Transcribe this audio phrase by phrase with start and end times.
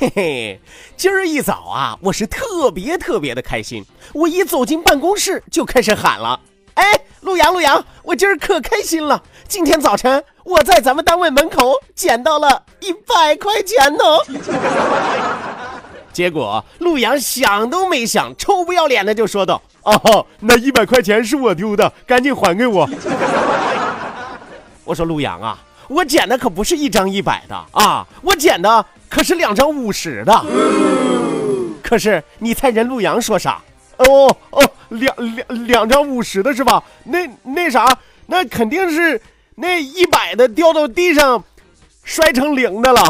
[0.00, 0.60] 嘿嘿，
[0.96, 3.84] 今儿一早啊，我是特别特别的开心。
[4.14, 6.38] 我一走进办公室就开始喊了
[6.74, 6.84] ：“哎，
[7.22, 9.20] 陆阳，陆阳，我今儿可开心了！
[9.48, 14.04] 今天早晨我在咱们单位门口捡到了一百块钱呢。”
[16.14, 22.88] 结果陆阳想都没想，臭不要脸的就说道：“哦，那一百块钱是我丢的，赶紧还给我。”
[24.84, 30.44] 我说：“陆阳啊，我捡的可不是一张一百的啊，我捡的。”可是两张五十的，
[31.82, 33.58] 可是你猜人陆阳说啥？
[33.96, 36.84] 哦哦，两两两张五十的是吧？
[37.04, 39.18] 那那啥，那肯定是
[39.54, 41.42] 那一百的掉到地上，
[42.04, 43.02] 摔成零的了。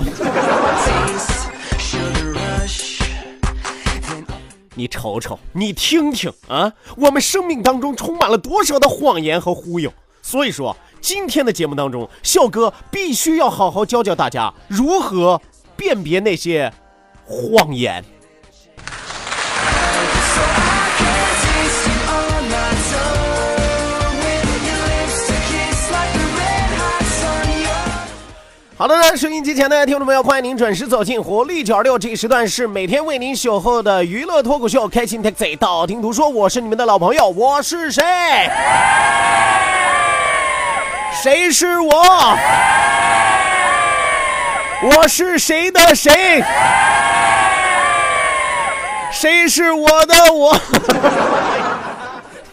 [4.77, 9.93] 你瞅瞅，你听听啊，我们生命当中充满了多少的谎言和忽悠。
[10.23, 15.41] 所以说，今天的节目当中，笑哥必须要好好教教大家如何。
[15.79, 16.73] 辨别那些
[17.25, 18.05] 谎言。
[28.77, 35.56] 好的呢，收音机前的听众朋友，欢迎您准时走进活力九二六这一时段，是每天为您守候的娱乐脱口秀《开心 Taxi》。
[35.59, 38.03] 道听途说，我是你们的老朋友，我是谁？
[41.13, 42.39] 谁是我？
[44.83, 46.43] 我是谁的谁？
[49.11, 50.57] 谁是我的我？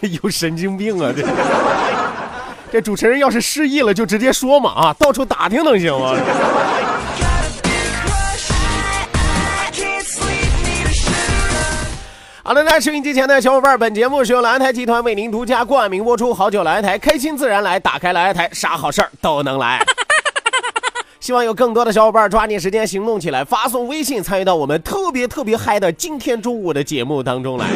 [0.22, 1.12] 有神经病啊！
[1.16, 1.22] 这
[2.72, 6.14] 这主持人要是失忆了，就直接说嘛啊，到处打听能行吗？
[12.46, 16.32] 好的，那收音机前的小伙伴，本节目是由蓝台集团为您独家冠名播出。
[16.32, 19.84] 好久来台，开心自然来，打开蓝台，啥好事儿都能来。
[21.18, 27.66] 希望有更多的小伙伴抓紧时间行动起来，发送微信参与到我们特别特别嗨的今天中午的节目当中来。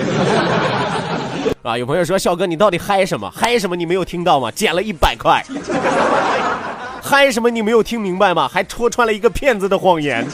[1.68, 3.28] 啊，有朋友说笑哥，你到底嗨什么？
[3.34, 3.74] 嗨什么？
[3.74, 4.52] 你没有听到吗？
[4.52, 5.44] 减了一百块。
[7.02, 7.50] 嗨什么？
[7.50, 8.46] 你没有听明白吗？
[8.46, 10.24] 还戳穿了一个骗子的谎言。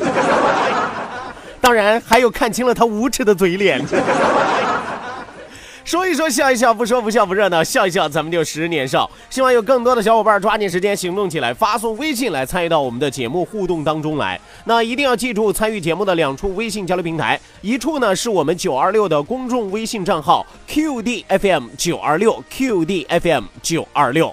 [1.67, 3.85] 当然，还有看清了他无耻的嘴脸。
[5.85, 9.11] 说一说笑一笑，不说不笑不热闹，笑一笑咱们就十年少。
[9.29, 14.41] 希望有更多的小伙伴抓紧时间行动起来，发送微信来参与到我们的节目互动当中来。
[14.65, 24.33] 那一定要记住参与节目的两处微信交流平台，一处呢是我们九二六的公众微信账号 QDFM 九二六 QDFM 九二六。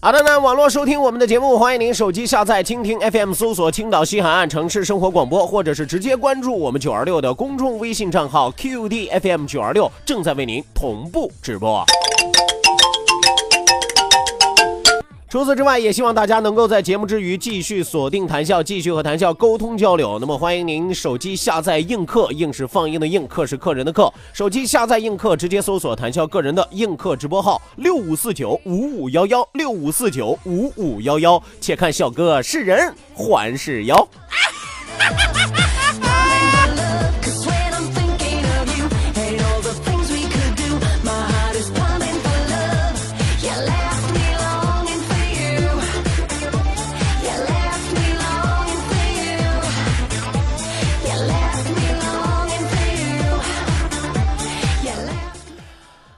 [0.00, 11.84] 好的，那网络收听我们的节目，欢迎您手机下载蜻蜓 FM，搜索青岛西海岸城市生活广播，或者是直接关注我们九二六的公众微信账号 QDFM 九二六，正在为您同步直播。
[15.28, 20.16] 除此之外，也希望大家能够在节目之余继续锁定谈笑，继续和谈笑沟通交流。
[20.18, 24.10] 那么，欢迎您手机下载映客，映是放映的映，客是客人的客。
[24.32, 31.42] 手机下载映客，直接搜索谈笑个人的映客直播号六五四九五五幺幺六五四九五五幺幺。
[31.60, 34.08] 且看笑哥是人还是妖。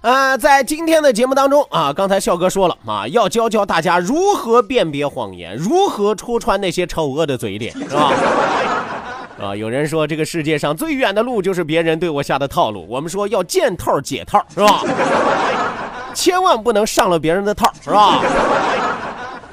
[0.02, 8.10] 呃，在今天的节目当中啊，刚才笑哥说了啊，要教教大家如何辨别谎言，如何戳穿那些丑恶的嘴脸， 是吧？
[9.42, 14.82] 啊，有人说这个世界上最远的路就是别人对我下的套路，我们说要见套解套，是吧？
[16.14, 18.22] 千万不能上了别人的套，是吧？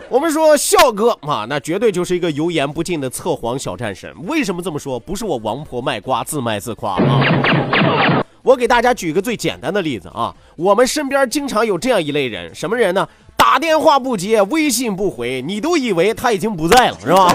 [0.08, 4.10] 我们说笑哥啊，那绝对就是一个油盐不进的测谎小战神。
[4.24, 4.98] 为什么这么说？
[4.98, 8.24] 不是我王婆卖瓜自卖自夸啊。
[8.48, 13.06] 我给大家举个最简单的例子啊，我们身边经常有这样一类人，什么人呢？
[13.36, 17.26] 打电话不接，微信不回，你都以为他已经不在了，是吧？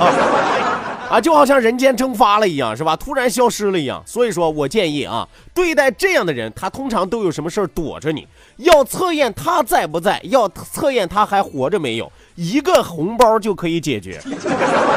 [1.13, 2.97] 啊，就好像人间蒸发了一样，是吧？
[2.97, 4.03] 突然消失了一样。
[4.07, 8.27] 所以说我建议啊，对待这样的人，他通常都有什么事儿躲着你。
[8.57, 14.19] 要测验他在不在，要测验他还活着没有，一个红包就可以解决。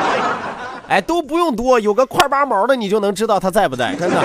[0.88, 4.16] 哎，都不用多，有个块八毛的，你就能知道他在不在，真的。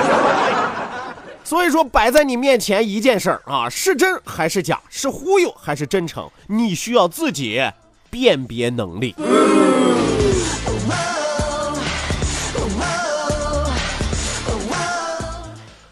[1.51, 7.61] 所以说，摆在你面前一件事儿啊，是真还是假，是忽悠还是真诚，你需要自己
[8.09, 9.17] 辨别能力。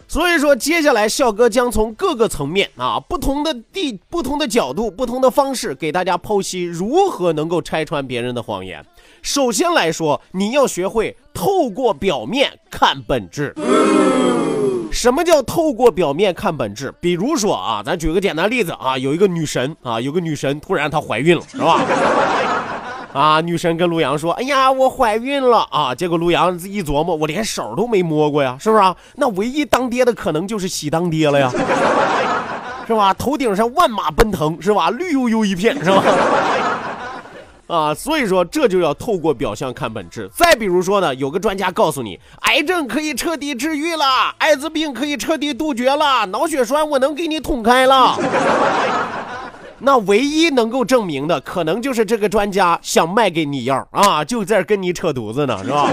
[0.07, 8.81] 所以说，接下来笑哥将从各个层面啊、不同的地、不同的角度、不同的方式，给大家剖析如何能够拆穿别人的谎言。
[9.21, 13.53] 首先来说，你要学会透过表面看本质。
[14.91, 16.93] 什么叫透过表面看本质？
[16.99, 21.79] 比如说啊，咱举个简单例子啊，有一个女神啊，有个女神突然她怀孕了，是吧？
[23.13, 28.95] 啊，女神跟陆阳说：“哎呀，我怀孕了啊！”结果陆阳一琢磨，我连手都没摸过呀，是不是啊？
[29.15, 31.49] 那唯一当爹的可能就是喜当爹了呀，
[32.85, 33.11] 是吧？
[33.13, 34.91] 头顶上万马奔腾，是吧？
[34.91, 36.03] 绿油油一片，是吧？
[37.69, 40.27] 啊，所以说这就要透过表象看本质。
[40.35, 48.17] 再比如说呢，有个专家告诉你，癌症可以彻底治愈了，艾滋病可以彻底杜绝了，脑血栓我能给你捅开了。
[49.81, 55.87] 那唯一能够证明的，可能就是这个专家想卖给你药啊，就在跟你扯犊子呢，是吧？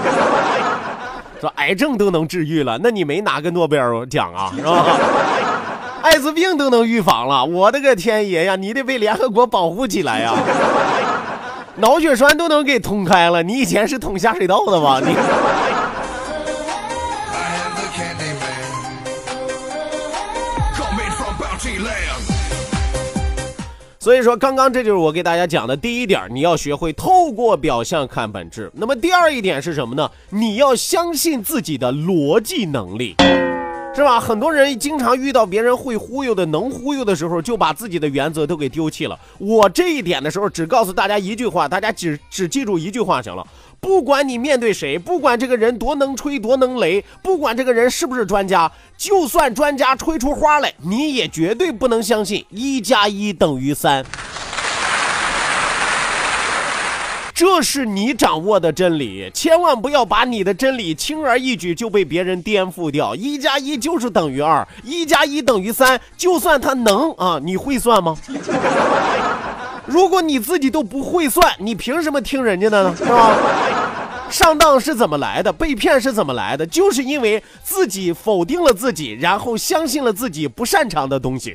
[1.38, 4.82] 说癌症都能治愈了，那你没拿个诺贝尔奖啊，是吧？
[6.02, 10.32] 艾滋病都能预防了，我的个天爷呀，你得被联合国保护起来呀！
[11.76, 15.00] 脑血栓都能给捅开了，你以前是捅下水道的吗？
[15.00, 15.14] 你。
[23.98, 28.70] 所以说，刚刚这就是我给大家讲的第一点，你要学会透过表象看本质。
[28.72, 30.08] 那么第二一点是什么呢？
[30.30, 33.16] 你要相信自己的逻辑能力，
[33.96, 34.20] 是吧？
[34.20, 39.18] 很多人经常遇到别人会忽悠的、能忽悠的时候，就把自己的原则都给丢弃了。
[39.38, 43.42] 我这一点的时候，只告诉大家一句话，大家只只记住一句话行了。
[43.80, 54.04] 不管你面对谁，不管这个人多能吹多能雷，不管这个人是不是专家，就算专家吹出花来，你也绝对不能相信一加一等于三。
[57.36, 63.14] 这是你掌握的真理，千万不要把你的真理轻而易举就被别人颠覆掉。
[63.14, 68.16] 一加一就是等于二，一加一等于三，就算他能啊，你会算吗？
[69.84, 72.96] 如果你自己都不会算，你凭什么听人家的呢？
[72.96, 73.36] 是吧？
[74.30, 75.52] 上当是怎么来的？
[75.52, 76.66] 被骗是怎么来的？
[76.66, 81.54] 就是因为自己否定了自己，然后相信了自己不擅长的东西。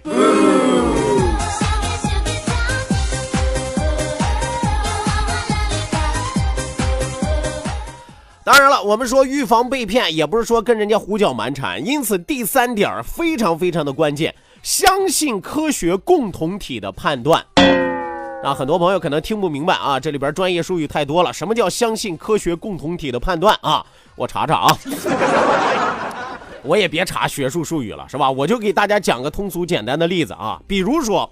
[8.51, 11.85] 当然了，我们说预防被骗，也不是说跟人家胡搅蛮缠。
[11.85, 17.45] 因此，第三点非常非常的关键，相信科学共同体的判断。
[18.43, 21.31] 啊，很多朋友可能听不明白啊，这里边专业术语太多了。
[21.31, 23.85] 什么叫相信科学共同体的判断啊？
[24.17, 24.77] 我查查啊，
[26.61, 28.29] 我也别查学术术语了，是吧？
[28.29, 31.31] 我就给大家讲个通俗简单的例子啊，比如说，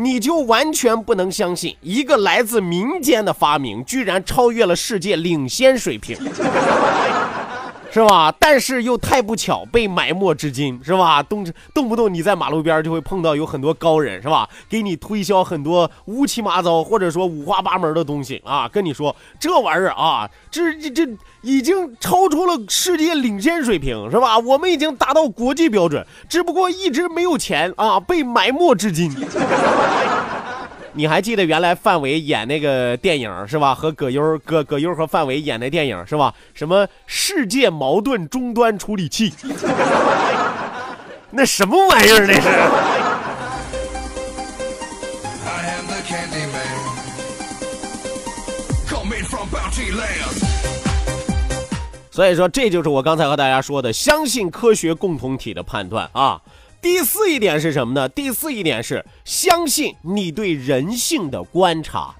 [0.00, 6.16] 你就完全不能相信一个来自民间的发明居然超越了世界领先水平。
[7.92, 8.32] 是吧？
[8.38, 11.22] 但是又太不巧，被埋没至今，是吧？
[11.22, 11.44] 动
[11.74, 14.48] 动不动你在马路边就会碰到有很多高人，是吧？
[14.68, 21.08] 给你推销很多乌七八糟或者说五花八门的东西啊，跟你说这玩意儿啊，这这这
[21.42, 24.38] 已经超出了世界领先水平，是吧？
[24.38, 29.10] 我们已经达到国际标准，只不过一直没有钱啊，被埋没至今。
[30.92, 33.74] 你还记得原来范伟演那个电影是吧？
[33.74, 36.34] 和葛优、葛葛优和范伟演的电影是吧？
[36.52, 39.32] 什么世界矛盾终端处理器？
[41.30, 42.48] 那什么玩意儿那是？
[52.10, 56.40] 所以说，这就是我刚才和大家说的，相信科学共同体的判断啊。
[56.82, 58.08] 第四一点是什么呢？
[58.08, 62.14] 第四一点是相信你对人性的观察。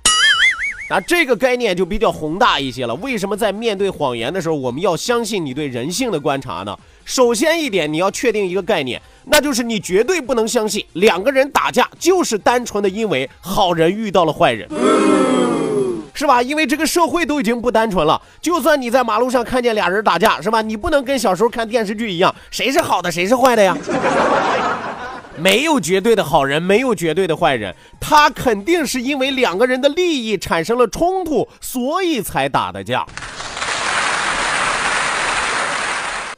[0.91, 2.95] 啊，这个概念就比较宏大一些了。
[2.97, 6.77] 为什么在面对谎言的时候，我们要相信你对人性的观察呢？
[7.05, 14.69] 首先一点，你要确定一个概念，那就是你绝对不能相信两个人打架就是单纯的因为好人遇到了坏人，
[16.21, 16.43] 是吧？
[16.43, 18.21] 因为这个社会都已经不单纯了。
[18.43, 20.61] 就算你在马路上看见俩人打架，是吧？
[20.61, 23.75] 你不能跟小时候看电视剧一样，谁是好的，谁是坏的呀？
[25.39, 33.07] 没有绝对的好人，没有绝对的坏人，他肯定是因为两个人的利益产生了冲突，所以才打的架，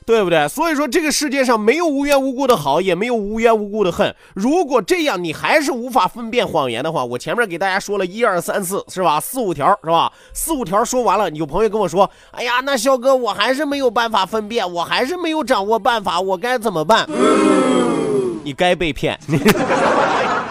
[0.05, 0.49] 对不对？
[0.49, 4.15] 所以说这个世界上没有无缘无故的好，也没有无缘无故的恨。
[4.35, 9.21] 如果这样你还是无法分辨谎言的话，我前面给大家说了一二三四，是吧？
[9.21, 10.13] 四五条是吧？
[10.35, 17.09] 四五条说完了，有朋友跟我说：“哎呀，那肖哥，我还是没有办法分辨，我还是没有掌握办法，我该怎么办？”
[18.45, 19.19] 你该被骗。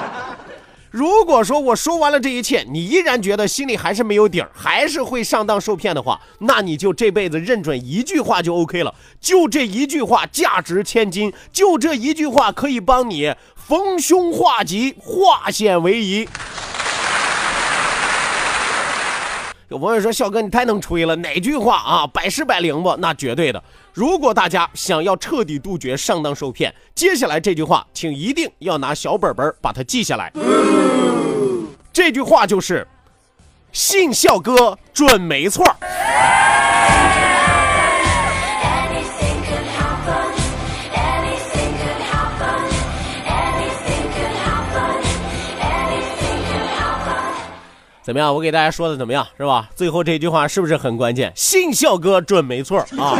[0.92, 8.94] 如果说我说完了这一切，你依然觉得心里还是没有底儿，还是会上当受骗的话，那你就这辈子认准一句话就 OK 了。
[9.22, 16.28] 就这一句话价值千金，就这一句话可以帮你逢凶化吉，化险为夷。
[19.70, 22.94] 有朋友说：“笑哥，你太能吹了，哪句话啊，百试百灵不？
[22.98, 23.64] 那绝对的。
[23.94, 30.32] 如果大家想要彻底杜绝上当受骗，接下来这句话，请一定要拿小本本把它记下来。
[31.92, 32.88] 这句话就是：
[33.74, 35.66] 信笑哥准没错。”
[48.12, 48.36] 怎么样？
[48.36, 49.26] 我给大家说的怎么样？
[49.38, 49.70] 是吧？
[49.74, 51.32] 最后这句话是不是很关键？
[51.34, 53.16] 信笑哥准没错啊！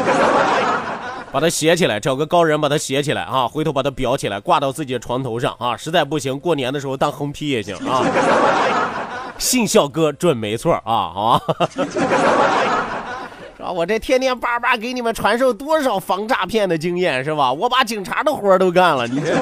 [1.32, 3.48] 把它写起来，找个高人把它写起来啊！
[3.48, 5.78] 回头把它裱起来，挂到自己的床头上啊！
[5.78, 8.04] 实在不行，过年的时候当横批也行啊！
[9.40, 10.84] 信笑哥准没错啊！
[10.84, 11.70] 好吧？
[11.74, 11.82] 是
[13.64, 13.72] 吧？
[13.72, 17.54] 我这天天叭叭给你们传授多少防诈骗的经验是吧？
[17.54, 19.34] 我把警察的活都干了，你这。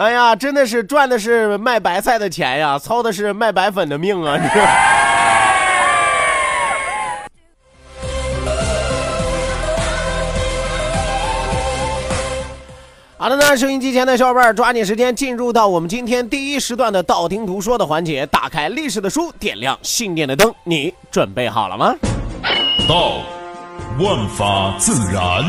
[0.00, 4.34] 哎呀，真的是赚的是卖白菜的钱呀，操的是卖白粉的命啊！
[4.40, 4.62] 你说。
[13.18, 21.94] 好的呢，收音机前的小伙伴，抓紧时间进入到我们今天第一时段的道听途说的环节，打开历史的书，点亮信念的灯，你准备好了吗？
[22.88, 23.18] 道，
[23.98, 25.44] 万法自然；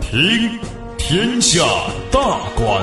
[0.00, 0.58] 听，
[0.96, 1.62] 天下
[2.10, 2.82] 大观。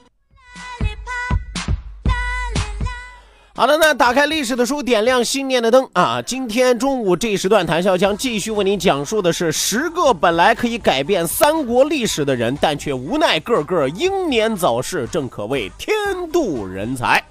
[3.61, 6.19] 好的，那打开历史的书，点亮信念的灯啊！
[6.19, 15.95] 今天中午这一时段，谈笑将继续为您讲述的是十个本来可以改变三国历史的人，但却无奈个个英年早逝，正可谓天
[16.33, 17.23] 妒人才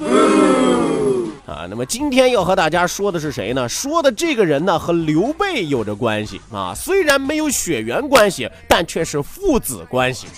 [1.46, 1.66] 啊！
[1.68, 3.68] 那么今天要和大家说的是谁呢？
[3.68, 10.28] 说的这个人呢，和刘备有着关系啊，虽然没有血缘关系，但却是父子关系。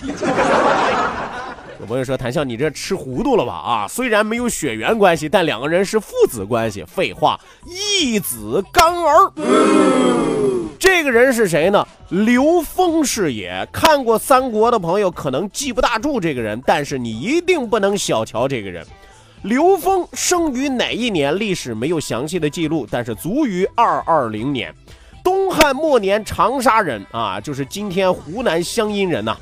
[1.83, 3.51] 有朋友说：“谭笑，你这吃糊涂了吧？
[3.51, 6.81] 啊，虽然没有血缘关系，但两个人是父子关系。
[6.85, 9.29] 废话，一子干儿。
[10.79, 11.85] 这个人是谁呢？
[12.07, 13.67] 刘封是也。
[13.69, 18.85] 看过三国的朋友可能记不大住这个人，但是你一定不能小瞧这个人。
[19.41, 21.37] 刘封生于哪一年？
[21.37, 24.73] 历史没有详细的记录，但是卒于二二零年，
[25.21, 29.35] 东汉末年长沙人啊，就是今天湖南湘阴人呐。”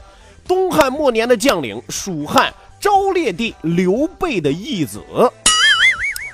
[0.52, 5.02] 东汉末年的将领，蜀汉昭烈帝刘备的义子，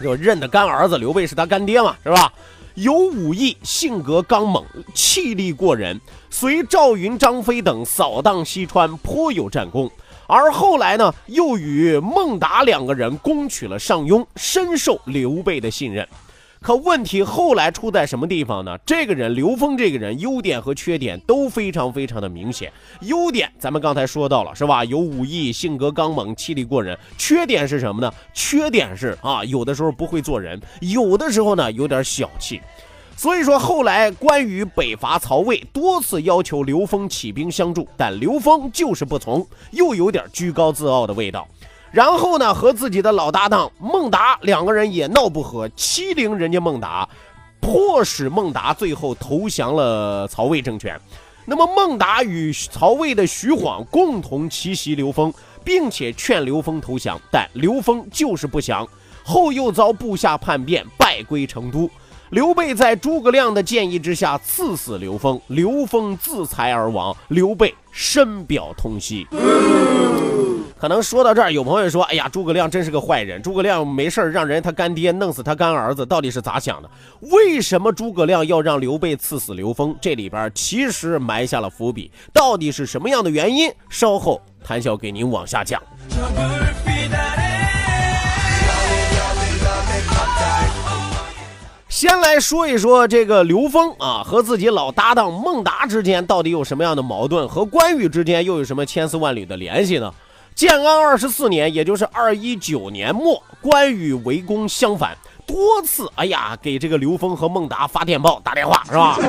[0.02, 2.34] 就认的干儿子刘备是他干爹嘛，是吧？
[2.74, 9.88] 有武艺，性格刚猛，气力过人，随赵云、张飞等扫荡西川，颇有战功。
[10.26, 16.08] 而后来呢，又与孟达两个人攻取了上庸，深受刘备的信任。
[16.68, 18.78] 可问题后来出在什么地方呢？
[18.86, 22.70] 这个人刘峰，这个人优点和缺点都非常非常的明显。
[23.04, 24.84] 优点咱们刚才说到了，是吧？
[24.84, 27.00] 有武艺，性格刚猛，气力过人。
[27.18, 28.14] 缺点是什么呢？
[28.34, 32.60] 缺点是啊，有的时候不会做人，有的时候呢有点小气。
[33.16, 41.48] 所以说后来关羽北伐曹魏，多次要求刘峰起兵相助，但刘峰就是不从，又有点居高自傲的味道。
[41.92, 47.08] 然后呢，和自己的老搭档孟达两个人也闹不和，欺凌人家孟达，
[47.60, 51.00] 迫使孟达最后投降了曹魏政权。
[51.46, 58.86] 那么孟达与曹魏的徐晃共同奇袭刘封，并且劝刘封投降，但刘封就是不降，
[59.24, 61.90] 后又遭部下叛变，败归成都。
[62.32, 69.26] 刘备在诸葛亮的建议之下赐死刘封，刘封自裁而亡，刘备深表痛惜。
[70.80, 73.42] 可能说到这儿，有朋友说：“哎呀，诸葛亮真是个坏人。
[73.42, 76.90] 诸葛亮没事让人他干爹弄死他干儿子，到底是咋想的？
[77.32, 79.96] 为什么诸葛亮要让刘备赐死刘封？
[80.00, 83.72] 这里边其实埋下了伏笔，到底是什么样的原因？
[83.90, 85.82] 稍后谭笑给您往下讲。
[91.90, 97.48] 先来说一说这个刘封啊，和自己老搭档孟达之间到底有什么样的矛盾？
[97.48, 100.14] 和关羽之间又有什么千丝万缕的联系呢？
[100.58, 109.20] 建安二十四年，也就是二一九年末，关羽围攻襄樊，多次哎呀给这个刘封和孟达发电报、打电话，是吧？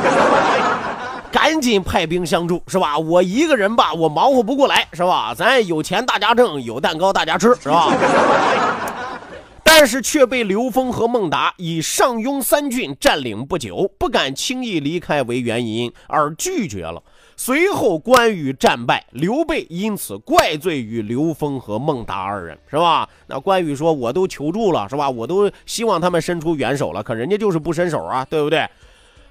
[1.30, 2.96] 赶紧派兵相助，是吧？
[2.96, 5.34] 我一个人吧，我忙活不过来，是吧？
[5.36, 7.92] 咱有钱大家挣，有蛋糕大家吃，是吧？
[9.62, 17.02] 但是却被刘封和孟达以上庸三郡占领不久，不敢轻易离开为原因而拒绝了。
[17.40, 23.08] 随后关羽战败，刘备因此怪罪于刘封和孟达二人，是吧？
[23.28, 25.08] 那关羽说：“我都求助了，是吧？
[25.08, 28.66] 我都希望他们伸出援手了，可人家就是不伸手啊，对不对？”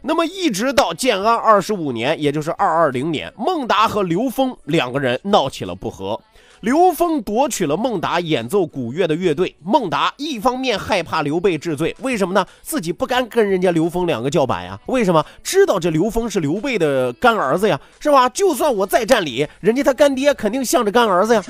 [0.03, 6.17] 那么一直到建安二十五年，也就是二二零年，孟达和刘封两个人闹起了不和。
[6.61, 12.45] 刘峰夺取了孟达演奏古乐的乐队，孟达一方面害怕刘备治罪，为什么呢？
[12.61, 14.79] 自己不敢跟人家刘峰两个叫板呀？
[14.87, 15.23] 为什么？
[15.43, 18.27] 知道这刘峰是刘备的干儿子呀，是吧？
[18.29, 21.43] 就算我再占理，人家他干爹肯定向着干儿子呀。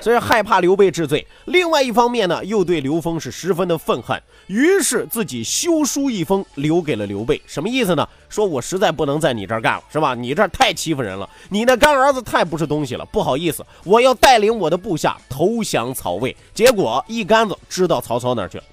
[0.00, 7.40] 所以害怕刘备治罪，另外一方面呢，又对刘封是十分的愤恨，于是自己修书一封，留给了刘备。
[7.46, 8.08] 什么意思呢？
[8.28, 10.14] 说我实在不能在你这儿干了，是吧？
[10.14, 13.04] 你这儿太欺负人了，你那干儿子太不是东西了。
[13.06, 16.34] 不好意思，我要带领我的部下投降曹魏。
[16.54, 18.64] 结果一竿子支到曹操那儿去了。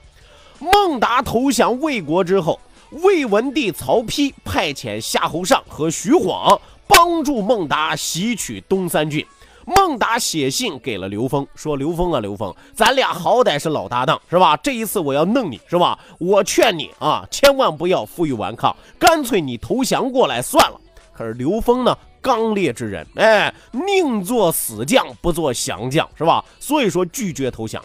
[0.60, 2.60] 孟达投降魏国之后，
[2.92, 9.26] 魏文帝曹丕派遣夏侯尚和徐晃帮助孟达袭取东三郡。
[9.66, 14.56] 孟达写信给了刘封，说：“刘封啊，刘封，咱俩好歹是老搭档，是吧？
[14.58, 15.98] 这一次我要弄你，是吧？
[16.20, 20.80] 我劝你啊，千万不要负隅顽抗，干脆你投降过来算了。”
[21.12, 26.46] 可是刘封呢，刚烈之人，哎，宁做死将，不做降将，是吧？
[26.60, 27.84] 所以说拒绝投降。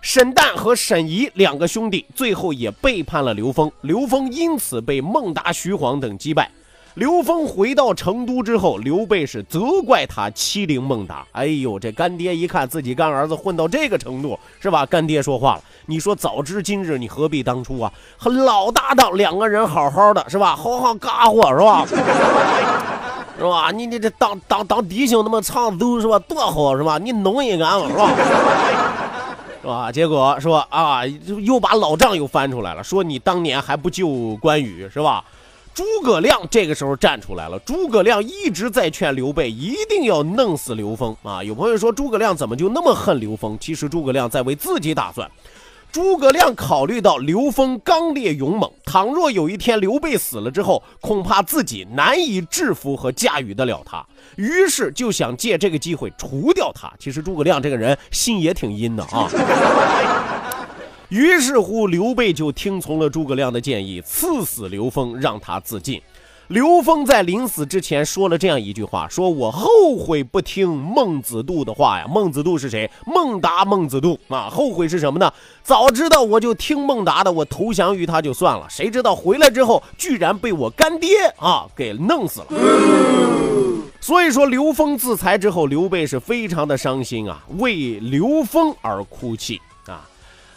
[0.00, 6.50] 沈旦和沈仪两个兄弟最后也背叛了刘封，刘封因此被孟达、徐晃等击败。
[6.94, 11.26] 刘封回到成都之后，刘备是责怪他欺凌孟达。
[11.32, 14.84] 哎呦，这干爹一看自己干儿子混到这个程度，是吧？
[14.84, 17.90] 干爹说话了，你说早知今日，你何必当初啊？
[18.18, 20.54] 和老搭档两个人好好的，是吧？
[20.54, 21.86] 好好嘎伙，是吧？
[23.38, 23.70] 是吧？
[23.70, 26.18] 你你这当当当弟兄那么唱都是吧？
[26.18, 26.98] 多好是吧？
[26.98, 28.10] 你弄一杆子是吧？
[29.62, 29.90] 是吧？
[29.90, 31.06] 结果说啊，
[31.42, 35.24] 又把老账又翻出来了，说你当年还不救关羽是吧？
[35.74, 37.58] 诸葛亮这个时候站出来了。
[37.60, 41.42] 诸葛亮一直在劝刘备一定要弄死刘封啊！
[41.42, 43.58] 有朋友说诸葛亮怎么就那么恨刘封？
[43.58, 45.30] 其实诸葛亮在为自己打算。
[45.90, 54.02] 诸葛亮考虑到刘封刚烈勇猛，倘若有一天刘备死了之后，恐怕自己难以制服和驾驭得了他，
[54.36, 56.90] 于是就想借这个机会除掉他。
[56.98, 59.28] 其实诸葛亮这个人心也挺阴的啊。
[61.12, 66.00] 于是乎，刘备就听从了诸葛亮的建议，赐死刘封，让他自尽。
[66.48, 72.90] 刘封在临死之前说了这样一句话：“说我后悔不听孟子度的话呀。”孟子度是谁？
[73.06, 74.48] 孟达，孟子度啊。
[74.50, 75.30] 后悔是什么呢？
[75.62, 78.66] 早知道我就听孟达的，我投降于他就算了。
[78.70, 82.46] 谁知道回来之后，居然被我干爹啊给弄死了。
[84.00, 89.60] 所以说，刘封自裁之后，刘备是非常的伤心啊，为刘封而哭泣。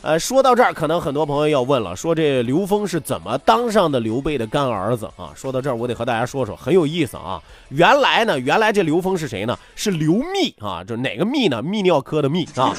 [0.05, 5.33] 呃，说到这儿，可能很多朋友要问了，说这刘封是怎么当上的刘备的干儿子啊？
[5.35, 7.41] 说到这儿，我得和大家说说，很有意思啊。
[7.69, 9.57] 原来呢，原来这刘封是谁呢？
[9.75, 11.63] 是刘密啊，就哪个密呢？
[11.63, 12.71] 泌尿科的泌啊，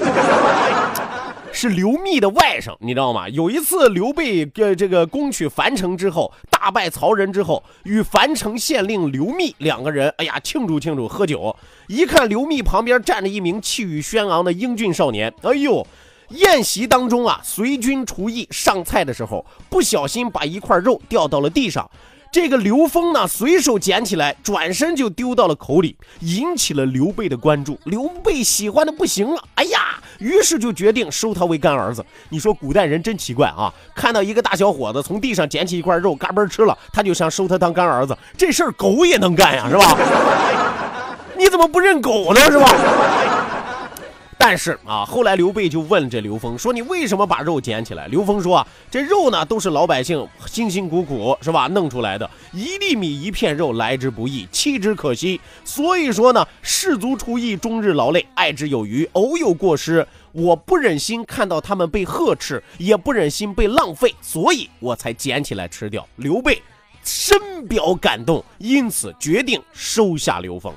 [1.50, 3.28] 是刘密的外甥，你知道吗？
[3.30, 11.56] 有一次刘备呃这个攻取樊城之后，大败曹仁之后，与樊城县令刘密两个人，哎呀庆祝庆祝，喝酒。
[11.88, 15.84] 一看刘密旁边站着一名气宇轩昂的英俊少年，哎呦。
[16.30, 21.88] 宴席当中啊，随军厨艺上菜的时候，不小心把一块肉掉到了地上。
[22.32, 27.78] 这个刘封呢，随手捡起来，转身就丢到了口里，引起了刘备的关注。
[27.84, 32.04] 刘备喜欢的不行了，哎呀，于是就决定收他为干儿子。
[32.28, 38.14] 你说古代人真奇怪啊，看到一个大小伙子从地上捡起一块肉，嘎嘣吃了，他就想收他当干儿子。
[38.36, 39.96] 这事儿狗也能干呀，是吧？
[41.38, 42.68] 你怎么不认狗呢，是吧？
[44.48, 55.40] 但是啊，后来刘备就问这刘封说：“你为什么把肉捡起来？”刘封说：“啊，这肉呢都是老百姓辛辛苦苦是吧弄出来的，一粒米一片肉来之不易，弃之可惜。
[55.64, 66.62] 所以说呢，士卒出役，终日劳累，爱之有余，偶有过失，我不忍心看到他们被呵斥，也不忍心被浪费，所以我才捡起来吃掉。”刘备
[67.02, 70.72] 深表感动，因此决定收下刘封。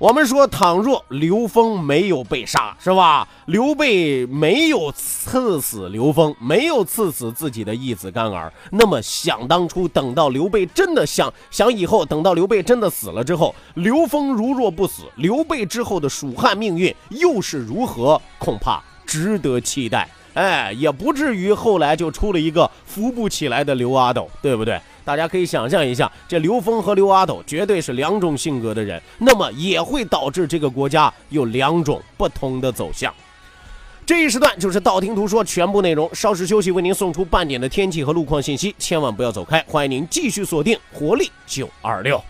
[0.00, 3.28] 我们说，倘若刘封没有被杀，是吧？
[3.44, 18.18] 刘备没有刺死刘封，没有刺死自己的义子干儿，那么想当初，等到刘备真的想想以后，等到刘备真的死了之后，刘封如若不死，刘备之后的蜀汉命运又是如何？
[18.38, 20.08] 恐怕值得期待。
[20.32, 24.80] 哎，也不至于后来就出了一个扶不起来的刘阿斗，对不对？
[25.10, 33.12] 大家可以想象一下，这刘峰和刘阿斗绝对是两种性格的人，那么也会导致这个国家有两种不同的走向。
[34.06, 42.22] 这一时段就是道听途说全部内容，稍事休息，为您送出半点的天气和路况信息，千万不要走开，欢迎您继续锁定活力九二六。